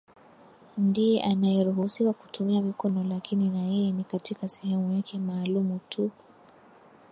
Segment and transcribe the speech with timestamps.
[0.77, 6.11] ndiye anayeruhusiwa kutumia mikono lakini na yeye ni katika sehemu yake maalumu tu